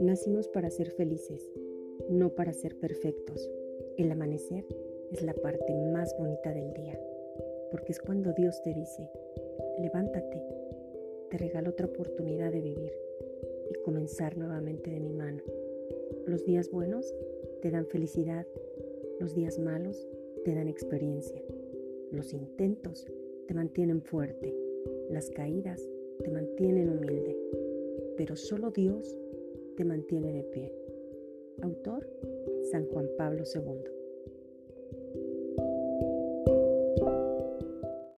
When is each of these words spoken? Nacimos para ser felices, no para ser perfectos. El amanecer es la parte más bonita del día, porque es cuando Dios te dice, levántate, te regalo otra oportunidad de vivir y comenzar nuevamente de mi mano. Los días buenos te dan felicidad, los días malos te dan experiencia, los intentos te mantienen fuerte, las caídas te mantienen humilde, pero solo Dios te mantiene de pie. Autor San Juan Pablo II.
Nacimos 0.00 0.48
para 0.48 0.70
ser 0.70 0.90
felices, 0.92 1.52
no 2.08 2.30
para 2.30 2.52
ser 2.52 2.78
perfectos. 2.78 3.50
El 3.98 4.10
amanecer 4.10 4.64
es 5.12 5.22
la 5.22 5.34
parte 5.34 5.74
más 5.92 6.16
bonita 6.18 6.54
del 6.54 6.72
día, 6.72 6.98
porque 7.70 7.92
es 7.92 8.00
cuando 8.00 8.32
Dios 8.32 8.62
te 8.62 8.72
dice, 8.72 9.10
levántate, 9.78 10.42
te 11.30 11.38
regalo 11.38 11.70
otra 11.70 11.86
oportunidad 11.86 12.52
de 12.52 12.60
vivir 12.60 12.92
y 13.70 13.74
comenzar 13.82 14.38
nuevamente 14.38 14.90
de 14.90 15.00
mi 15.00 15.12
mano. 15.12 15.42
Los 16.26 16.44
días 16.44 16.70
buenos 16.70 17.14
te 17.60 17.70
dan 17.70 17.86
felicidad, 17.86 18.46
los 19.20 19.34
días 19.34 19.58
malos 19.58 20.08
te 20.44 20.54
dan 20.54 20.68
experiencia, 20.68 21.42
los 22.10 22.32
intentos 22.32 23.06
te 23.46 23.54
mantienen 23.54 24.02
fuerte, 24.02 24.54
las 25.10 25.30
caídas 25.30 25.82
te 26.22 26.30
mantienen 26.30 26.90
humilde, 26.90 27.36
pero 28.16 28.36
solo 28.36 28.70
Dios 28.70 29.16
te 29.76 29.84
mantiene 29.84 30.32
de 30.32 30.42
pie. 30.44 30.72
Autor 31.62 32.08
San 32.70 32.86
Juan 32.86 33.08
Pablo 33.16 33.44
II. 33.54 33.95